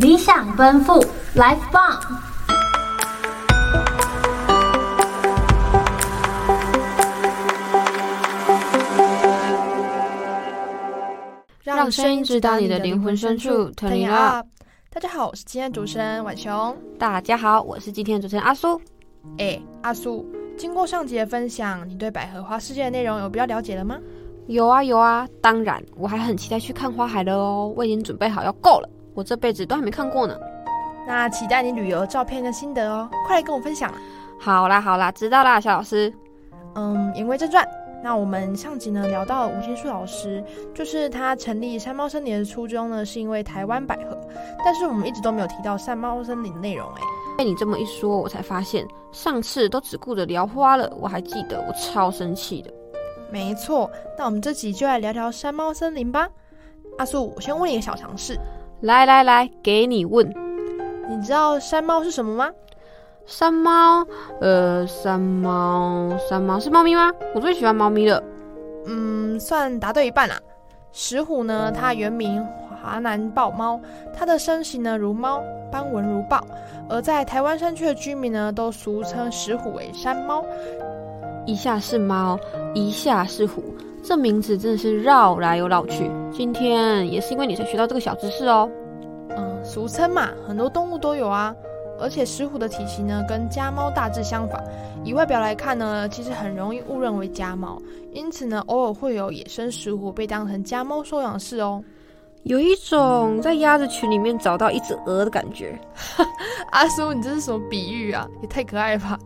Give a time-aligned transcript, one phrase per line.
[0.00, 1.04] 理想奔赴
[1.36, 2.00] ，Life 棒！
[11.62, 14.46] 让声音直达你的灵魂深处，Turn it up！
[14.90, 16.74] 大家好，我是今天主持人婉琼。
[16.98, 18.80] 大家好，我是今天主持人阿苏。
[19.36, 20.24] 哎，阿苏，
[20.56, 23.98] 经过上集的分享，你对百合花世界的内容有比较了解了吗？
[24.46, 28.88] 有啊有啊，当然，我还很期待去看花海了哦，我已经准备好要够了。
[29.14, 30.36] 我这辈子都还没看过呢，
[31.06, 33.92] 那期待你旅游照片跟心得哦，快来跟我分享。
[34.38, 36.12] 好啦好啦，知道啦，小老师。
[36.74, 37.66] 嗯，言归正传，
[38.02, 40.42] 那我们上集呢聊到了吴金树老师，
[40.72, 44.18] 就是他成立山猫森林的初衷呢，是因为台湾百合，
[44.64, 47.02] 但是我们一直都没有提到山猫森林的内容哎。
[47.36, 52.72] 被你这么一说，我才发现上次都只顾着聊花了，我还记得我超生气的。
[53.30, 56.28] 没错，那我们这集就来聊聊山猫森林吧。
[56.98, 58.38] 阿素，我先问你一个小常识。
[58.80, 60.26] 来来来，给你问，
[61.06, 62.50] 你知道山猫是什么吗？
[63.26, 64.06] 山猫，
[64.40, 67.12] 呃，山猫，山猫是猫咪吗？
[67.34, 68.22] 我最喜欢猫咪了。
[68.86, 70.40] 嗯，算答对一半啦。
[70.92, 72.42] 石虎呢，它原名
[72.82, 73.78] 华南豹猫，
[74.16, 76.42] 它的身形呢如猫，斑纹如豹，
[76.88, 80.42] 而在台湾山区的居民呢，都俗称石虎为山猫。
[81.44, 82.38] 一下是猫，
[82.74, 83.62] 一下是虎。
[84.02, 88.68] 这名字真的是绕来又绕去，今天也是因为你才学到这个小知识哦。
[89.36, 91.54] 嗯，俗称嘛，很多动物都有啊。
[92.02, 94.58] 而且石虎的体型呢，跟家猫大致相仿，
[95.04, 97.80] 以外表来看呢，其实很容易误认为家猫。
[98.12, 101.84] 因此呢，偶尔会有野生石虎被当成家猫收养室哦。
[102.44, 105.78] 有一种在鸭子群里面找到一只鹅的感觉。
[106.72, 108.26] 阿叔，你这是什么比喻啊？
[108.40, 109.18] 也太可爱了吧。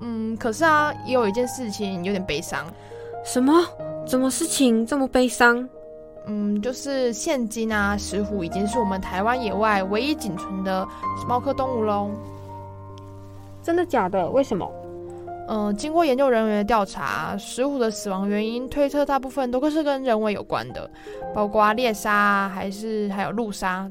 [0.00, 2.64] 嗯，可是啊，也有一件事情有点悲伤。
[3.24, 3.52] 什么？
[4.06, 5.66] 怎么事情这么悲伤？
[6.26, 10.86] 嗯，就是现今啊，石虎已经是我们台湾野外唯一仅存的
[11.26, 12.10] 猫科动物喽。
[13.62, 14.28] 真的假的？
[14.28, 14.70] 为什么？
[15.48, 20.88] 嗯、呃，经过研究人员的调查，石虎的死亡原因推测大部分都是跟人为有关的，
[21.34, 23.88] 包括猎杀还是还有路杀。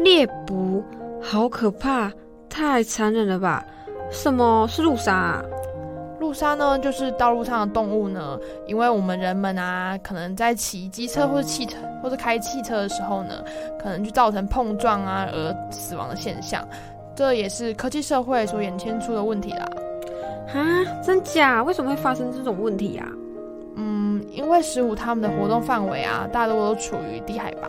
[0.00, 0.82] 猎捕？
[1.22, 2.12] 好可怕，
[2.48, 3.64] 太残忍了吧？
[4.10, 5.42] 什么是路杀啊？
[6.26, 13.44] 路杀呢，就是道路上的动物呢，因为我们人们啊，可能在骑机车或者汽车或者开汽车的时候呢，
[13.80, 16.66] 可能就造成碰撞啊而死亡的现象，
[17.14, 19.68] 这也是科技社会所衍生出的问题啦。
[20.52, 20.58] 啊，
[21.00, 21.62] 真假？
[21.62, 23.06] 为什么会发生这种问题啊？
[23.76, 27.68] 嗯，因为石虎它们的活动范围啊，大多都处于低海拔，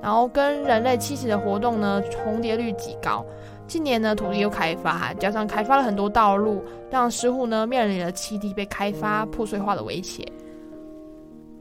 [0.00, 3.22] 然后跟人类栖息的活动呢，重叠率极高。
[3.70, 6.60] 近年呢，土地又开发，加上开发了很多道路，
[6.90, 10.26] 让石虎呢面临了栖地被开发破碎化的威胁。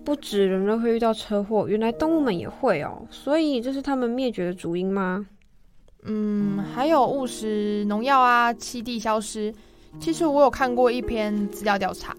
[0.03, 3.05] 不止人类会遇到车祸，原来动物们也会哦。
[3.11, 5.23] 所以这是他们灭绝的主因吗？
[6.01, 9.53] 嗯，还有误食农药啊，栖地消失。
[9.99, 12.17] 其实我有看过一篇资料调查，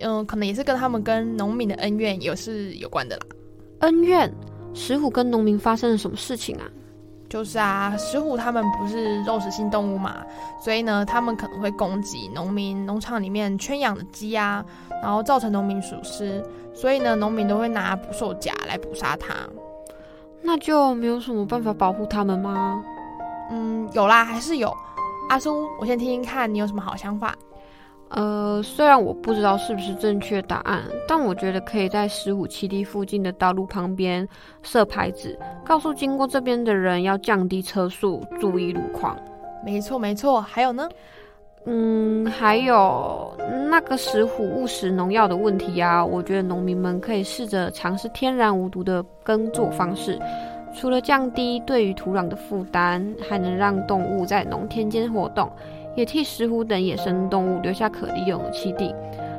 [0.00, 3.26] 嗯，可能也是跟他们跟农民的恩怨也是有关的啦。
[3.80, 4.32] 恩怨？
[4.72, 6.64] 石虎跟农民发生了什么事情啊？
[7.28, 10.16] 就是啊，石虎他们不是肉食性动物嘛，
[10.62, 14.64] 所以呢，他们可能会攻击农民农场里面圈养的鸡啊，
[15.02, 19.34] 然后造成农民损失，所以呢，农民都会拿捕兽夹来捕杀它。
[20.42, 22.84] 那就没有什么办法保护他们吗？
[23.50, 24.72] 嗯，有啦，还是有。
[25.28, 27.34] 阿苏，我先听听看你有什么好想法。
[28.10, 34.26] 呃，虽然我不知道是不是正确答案，但我觉得可以在石虎栖地附近的道路旁边
[34.62, 39.16] 设牌子，告诉经过这边的人要降低车速，注意路况。
[39.64, 40.40] 没错，没错。
[40.40, 40.88] 还有呢？
[41.64, 43.36] 嗯，还有
[43.68, 50.16] 那个石虎误食农药的问题啊，我觉得农民们可以试着尝试天然无毒的耕作方式，
[50.72, 55.50] 除了降低对于土壤的负担，还能让动物在农田间活动。
[55.96, 58.94] 也替石虎等野生动物留下可利用的栖地。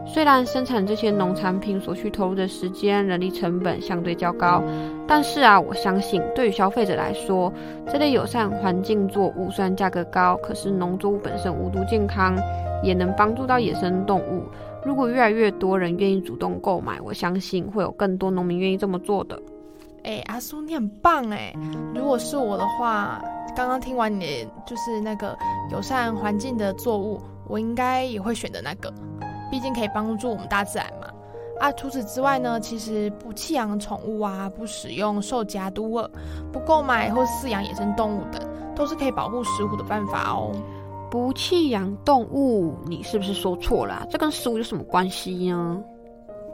[0.05, 4.63] 虽然生产这些农产品所需投入的时间、人力成本相对较高，
[5.05, 7.51] 但是啊，我相信对于消费者来说，
[7.91, 12.37] 这类友善环境作物虽然价格高，可是农作物本身无毒健康，
[12.81, 14.43] 也能帮助到野生动物。
[14.85, 19.37] 如果越来越多人愿意主动购买，我相信会有更多农民愿意这么做的。
[20.03, 21.53] 哎，阿苏，你很棒哎！
[21.93, 23.21] 如果是我的话。
[23.57, 25.35] 刚刚听完你就是那个
[25.71, 28.93] 友善环境的作物，我应该也会选择那个，
[29.49, 31.07] 毕竟可以帮助我们大自然嘛。
[31.59, 36.07] 啊，除此之外呢，其实不弃养宠物啊，不使用兽夹毒饵，
[36.53, 38.39] 不购买或饲养野生动物等，
[38.75, 40.51] 都是可以保护食虎的办法哦。
[41.09, 44.07] 不弃养动物，你是不是说错了啊？
[44.07, 45.81] 这跟食物有什么关系呢？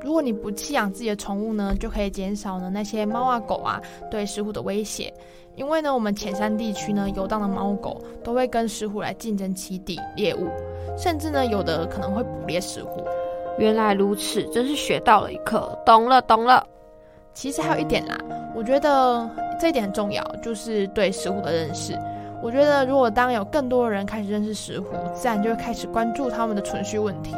[0.03, 5.13] 如果你不弃养自己的宠物呢，就可以减少呢那些猫啊狗啊对石虎的威胁。
[5.55, 10.47] 因为呢，我们浅山地区呢游荡的猫狗都会跟石虎来竞争栖地猎物，
[10.97, 13.05] 甚至呢有的可能会捕猎石虎。
[13.59, 16.65] 原来如此，真是学到了一课，懂了懂了。
[17.35, 18.17] 其实还有一点啦，
[18.56, 19.29] 我觉得
[19.59, 21.97] 这一点很重要，就是对石虎的认识。
[22.41, 27.35] 我觉得如果当有更多人开始认识石虎，自然就会开始关注他们的存续问题。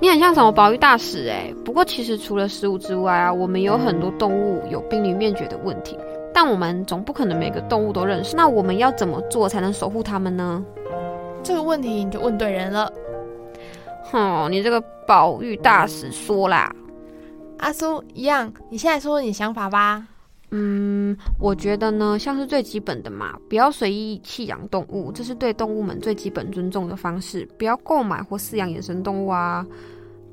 [0.00, 1.52] 你很像什么保育大使哎？
[1.64, 5.98] 不过其实除了食物之外啊，我们有很多动物有濒临灭绝的问题，
[6.32, 8.36] 但我们总不可能每个动物都认识。
[8.36, 10.64] 那我们要怎么做才能守护它们呢？
[11.42, 12.92] 这个问题你就问对人了。
[14.10, 16.72] 哼，你这个保育大使说啦，
[17.58, 20.06] 阿苏一样，你现在说说你想法吧。
[20.50, 27.46] 嗯，我觉得呢，像是最基本的嘛，不要随意弃养动物，这是对动物们最基本尊重的方式。
[27.58, 29.66] 不要购买或饲养野生动物啊，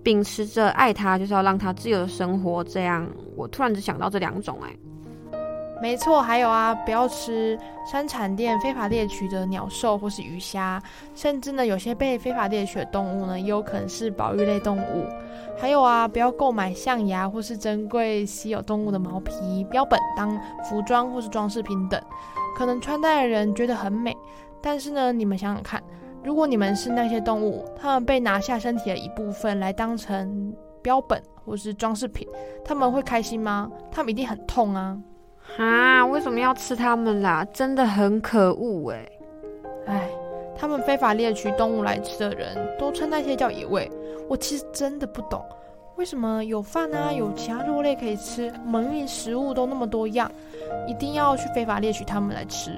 [0.03, 2.63] 秉持着爱它，就是要让它自由的生活。
[2.63, 4.73] 这样，我突然只想到这两种，哎。
[5.81, 10.81] 没错，还有啊，不要吃山产店非法猎取的鸟兽或是鱼虾，
[11.13, 15.05] 甚至呢，有些被非法猎取的动物呢，也有可能是保育类动物。
[15.57, 22.01] 还有啊，不要购买象牙或是珍贵稀有动物的毛皮标本当服装或是装饰品等，
[22.57, 24.15] 可能穿戴的人觉得很美，
[24.61, 25.81] 但是呢，你们想想看，
[26.23, 32.27] 如果你们是那些动物，它们被拿下身体的一部分来当成标本或是装饰品，
[32.63, 33.69] 他们会开心吗？
[33.91, 34.97] 他们一定很痛啊！
[35.57, 37.45] 啊，为什么要吃它们啦？
[37.53, 39.09] 真的很可恶哎！
[39.87, 40.09] 哎，
[40.57, 43.89] 他们非法猎取动物来吃的人都称那些叫野味。
[44.27, 45.41] 我其实真的不懂，
[45.95, 50.29] 为什么有饭啊，有其他肉类可以吃，我们明明食物都那么多样，
[50.87, 52.77] 一定要去非法猎取它们来吃？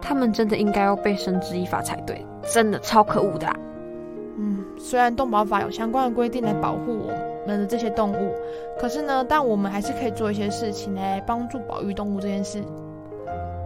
[0.00, 3.56] 他们真的应该要被绳之以法才对，真的超可恶的啦！
[4.36, 7.23] 嗯，虽然动保法有相关的规定来保护我们。
[7.46, 8.34] 们的这些动物，
[8.78, 12.62] 可是呢，但我们还是可以做一些事情来帮助保育动物这件事。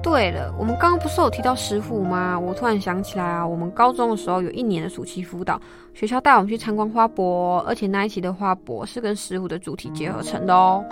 [0.00, 2.38] 对了，我们刚刚不是有提到石虎吗？
[2.38, 5.60] 我突然想起来啊，我们高中的时候有一年的暑期辅导，
[5.92, 10.84] 学校带我们去参观花博，而且那一期的花博是跟石虎的主题结合成的哦。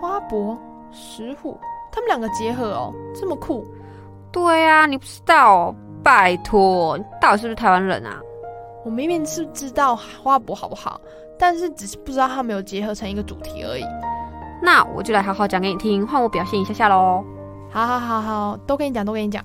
[0.00, 0.56] 花博、
[0.92, 1.58] 石虎，
[1.90, 3.66] 他们两个结合哦，这么酷。
[4.30, 5.74] 对啊，你不知道哦？
[6.02, 8.20] 拜托，你到底是不是台湾人啊？
[8.84, 11.00] 我明明是知道花博好不好？
[11.38, 13.84] 但是只是不知道他们有结合成一个主题而已。
[14.62, 17.24] 那我就来好好讲给你听，换我表现一下下喽。
[17.70, 19.44] 好好好好，都跟你讲，都跟你讲。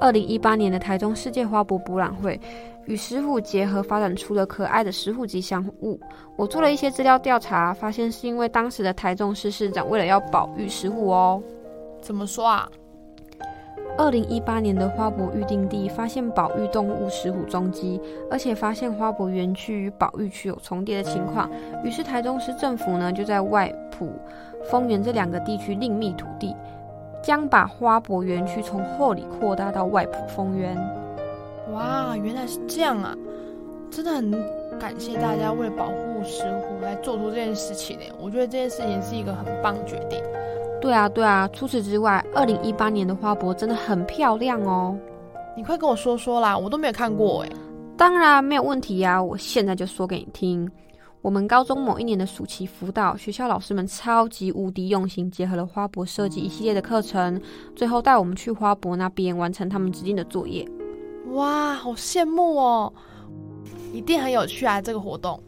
[0.00, 2.38] 二零一八年的台中世界花博博览会
[2.86, 6.00] 与石虎结合，发展出了可爱的石虎吉祥物。
[6.36, 11.42] 我做了一些资料调查，发现是因为当时的台中市市长为了要保育石虎哦。
[12.00, 12.68] 怎么说啊？
[13.98, 18.00] 二零一八年的花博预定地发现保育动物石虎踪迹，
[18.30, 21.50] 而且发现花博园区与保育区有重叠的情况，
[21.82, 24.12] 于是台中市政府呢就在外埔、
[24.70, 26.54] 丰原这两个地区另觅土地，
[27.22, 30.76] 将把花博园区从后里扩大到外埔丰原。
[31.72, 33.14] 哇，原来是这样啊！
[33.90, 34.30] 真的很
[34.78, 38.04] 感谢大家为了保护石虎来做出这件事情呢。
[38.20, 40.20] 我觉得这件事情是一个很棒的决定。
[40.80, 41.48] 对啊，对啊。
[41.52, 44.96] 除此之外，二零一八年的花博真的很漂亮哦。
[45.56, 47.50] 你快跟我说说啦，我都没有看过哎。
[47.96, 50.70] 当然没有问题呀，我现在就说给你听。
[51.22, 57.40] 我们高中某一年的暑期辅导，学校老师们超级无敌用心，结合了花博设计一系列的课程，
[57.74, 60.68] 最后带我们去花博那边完成他们指定的作业。
[61.32, 62.92] 哇，好羡慕哦！
[63.92, 65.42] 一定很有趣啊，这个活动。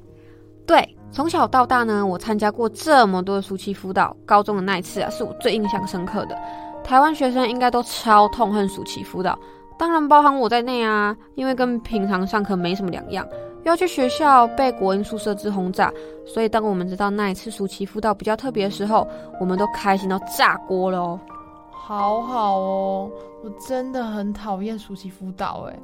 [0.66, 0.97] 对。
[1.10, 6.38] 从小到大呢，我参加过这么多的暑期辅导，高中的那一次啊，是我最印象深刻的。
[6.84, 9.36] 台湾学生应该都超痛恨暑期辅导，
[9.78, 13.26] 当然包含我在内啊，因为跟平常上课没什么两样，
[13.64, 15.92] 要去学校被国英数设置轰炸，
[16.26, 19.06] 所以当我们知道那一次暑期辅导比较特别的时候，
[19.40, 21.18] 我们都开心到炸锅了哦。
[21.72, 23.10] 好好哦，
[23.42, 25.78] 我真的很讨厌暑期辅导诶，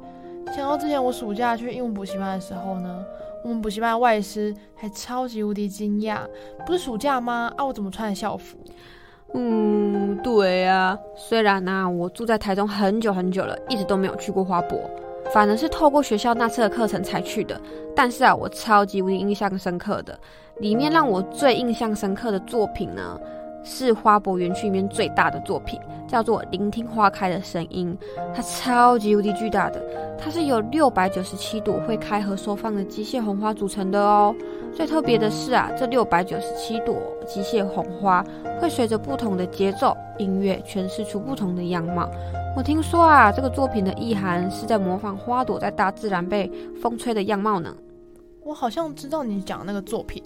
[0.55, 3.03] 想到之前我暑假去英文补习班的时候呢。
[3.45, 6.21] 我们补习班外师还超级无敌惊讶，
[6.65, 7.53] 不是暑假吗？
[7.55, 8.57] 啊，我怎么穿校服？
[9.35, 10.97] 嗯，对啊。
[11.15, 14.79] 虽然呢、啊，我住在台中很久很久了，一直都没有去过花博，
[15.31, 17.61] 反而是透过学校那次的课程才去的。
[17.95, 20.19] 但是啊，我超级无敌印象深刻的，
[20.57, 23.19] 里面让我最印象深刻的作品呢，
[23.65, 27.97] 是花博园区里面最大的作品，叫做《聆听花开的声音》。
[28.33, 29.83] 它超级无敌巨大的，
[30.17, 34.33] 它是由六百九十七朵会开合收放的机械红花组成的哦。
[34.73, 36.95] 最特别的是啊，这六百九十七朵
[37.25, 38.23] 机械红花
[38.61, 42.09] 会随着不同的节奏音乐诠释出不同的样貌。
[42.55, 46.49] 我听说啊，这个作品的意涵是在模仿花朵在大自然被
[46.81, 47.75] 风吹的样貌呢。
[48.43, 50.21] 我好像知道你讲那个作品，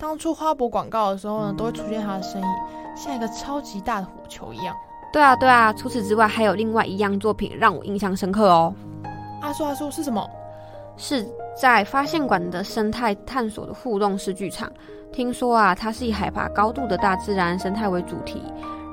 [0.00, 2.48] 当初花博广告的时候呢，都会出现他的身影，
[2.96, 4.74] 像一个超级大的火球一样。
[5.12, 5.70] 对啊，对啊。
[5.74, 8.74] 除此之外，还有另外一样作品让我印象深刻哦。
[9.42, 10.26] 阿叔，阿叔是什么？
[10.96, 14.72] 是在发现馆的生态探索的互动式剧场。
[15.12, 18.42] 听说啊，它是以海拔高度的大自然生态为主题，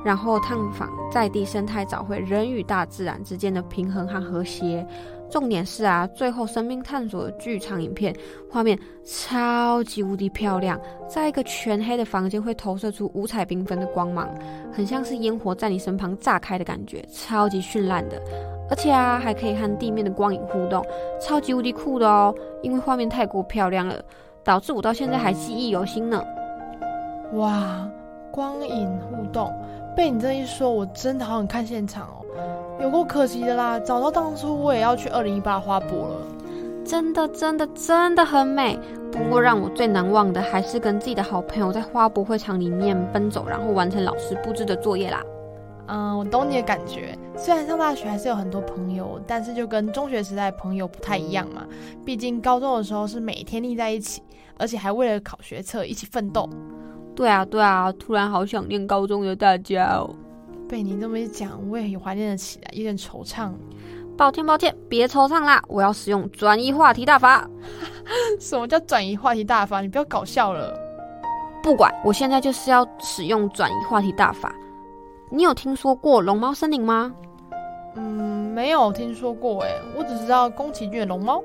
[0.03, 4.85] 然后探访在地生态，找回人与大自然之间的平衡和和谐。
[5.29, 8.15] 重点是啊，最后生命探索的剧场影片
[8.49, 14.29] 画面超级无敌漂亮，在一个全黑的房间会投射出五彩缤纷的光芒，
[14.71, 18.21] 很像是烟火在你身旁炸开的感觉，超级绚烂的。
[18.69, 20.81] 而且啊，还可以和地面的光影互动，
[21.21, 22.33] 超级无敌酷的哦！
[22.61, 24.01] 因为画面太过漂亮了，
[24.45, 26.23] 导致我到现在还记忆犹新呢。
[27.33, 27.85] 哇，
[28.31, 29.53] 光影互动，
[29.97, 32.77] 被你这一说，我真的好想看现场哦。
[32.79, 33.79] 有够可惜的啦！
[33.79, 36.15] 早知道当初我也要去二零一八花博了。
[36.85, 38.77] 真的，真的，真的很美。
[39.11, 45.23] 不过让我最难忘的还是跟自己的好朋友在花博会场里面奔走，然后完成老师布置的作业啦。
[45.87, 47.17] 嗯，我懂你的感觉。
[47.35, 51.65] 虽然上大学还是有很多朋友，但是就跟中学时代朋友不太一样嘛。
[52.05, 54.21] 毕竟高中的时候是每天腻在一起，
[54.59, 56.47] 而且还为了考学测一起奋斗。
[57.17, 60.07] 对啊，对啊，突然好想念高中的大家哦。
[60.69, 63.49] 被你这么一讲，我也很怀念了起来，有点惆怅。
[64.15, 67.49] 抱歉，抱歉，别惆怅啦，我要使用转移话题大法。
[68.39, 69.81] 什么叫转移话题大法？
[69.81, 70.77] 你不要搞笑了。
[71.63, 74.53] 不管，我现在就是要使用转移话题大法。
[75.31, 77.11] 你有听说过龙猫森林吗？
[77.95, 81.43] 嗯，没有听说过哎，我只知道宫崎骏的龙猫。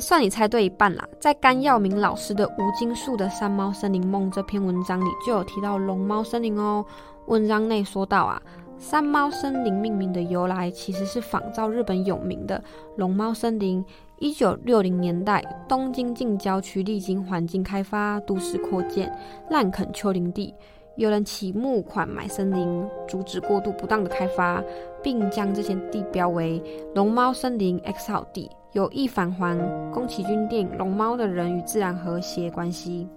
[0.00, 1.06] 算你猜对一半啦。
[1.20, 6.84] 在甘耀明老师的《吴金树的山猫森林梦》这篇文章里，就有提到龙猫森林哦。
[7.26, 8.42] 文章内说到啊，
[8.78, 12.62] 山猫森林命名的由来其实是仿照日本有名的
[12.96, 13.84] 龙猫森林。
[14.18, 19.10] 一九六零年代，东京近郊区历经环境开发、都市扩建、
[19.48, 20.54] 滥垦丘陵地，
[20.96, 24.62] 有人起募款买森林，阻止过度不当的开发，
[25.02, 26.62] 并将这些地标为
[26.94, 28.50] 龙猫森林 X 号地。
[28.72, 29.58] 有意返还
[29.90, 33.08] 宫崎骏电影《龙猫》的人与自然和谐关系。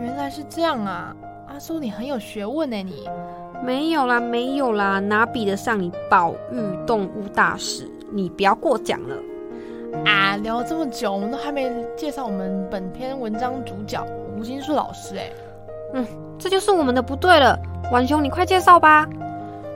[0.00, 1.14] 原来是这样啊，
[1.46, 3.08] 阿苏你很有学问呢，你
[3.64, 7.88] 没有啦，没有啦，哪比得上你保育动物大使？
[8.10, 9.16] 你不要过奖了
[10.04, 10.36] 啊！
[10.38, 14.04] 聊了这么久，我们都还没介绍我们本篇文章主角
[14.36, 15.30] 吴金树老师哎，
[15.92, 16.04] 嗯，
[16.36, 17.56] 这就是我们的不对了，
[17.92, 19.08] 婉兄，你快介绍吧。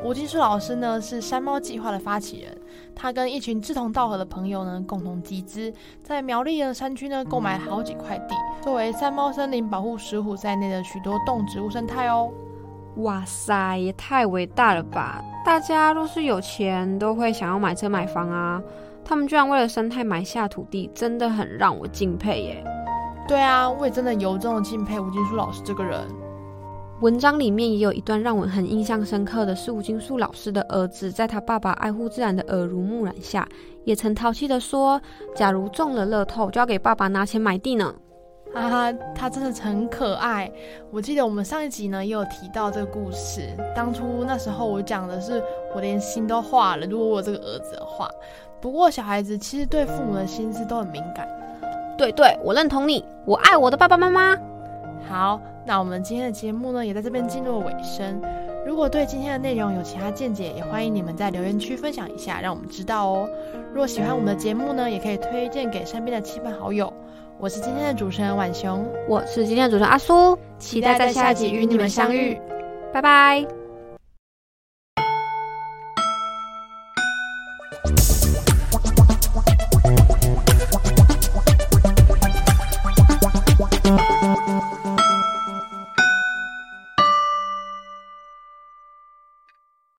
[0.02, 2.57] 吴金树老师呢，是山猫计划的发起人。
[2.94, 12.30] 他跟一群志同道合的朋友呢，共同集资，在苗栗的山区呢，购买了好几块地，作为山猫森林保护石虎在内的许多动植物生态哦。
[12.96, 15.22] 哇塞，也太伟大了吧！
[15.44, 18.60] 大家若是有钱，都会想要买车买房啊。
[19.04, 22.64] 他们居然为了生态买下土地，真的很让我敬佩耶。
[23.26, 26.00] 对啊，我也真的由衷的敬佩吴金树老师这个人。
[27.00, 33.48] 文章里面也有一段让我很印象深刻的是吴金树老师的儿子，在他爸爸爱护自然的耳濡目染下，
[33.84, 35.00] 也曾淘气的说
[35.32, 37.94] ：“假如中了乐透，就要给爸爸拿钱买地呢。”
[38.52, 40.50] 哈哈，他真的很可爱。
[40.90, 45.40] 我记得我们上一集呢也有提到这个故事，当初那时候我讲的是
[45.76, 48.10] 我连心都化了，如果我有这个儿子的话。
[48.60, 51.28] 不过小孩子其实对父母的心思都很敏感。
[51.96, 54.36] 对对，我认同你，我爱我的爸爸妈妈。
[55.08, 55.40] 好。
[55.68, 58.22] 那我们今天的节目呢，也在这边进入尾声。
[58.66, 63.28] 如果对今天的内容有其他见解，也欢迎你们在留言区分享一下，让我们知道哦。
[63.74, 66.90] 如果喜欢我们的节目呢，也可以推荐给身边的亲朋好友。
[67.38, 72.40] 我是今天的主持人婉雄，我是今天的主持人阿苏，期待在下集与你们相遇，
[72.90, 73.57] 拜拜。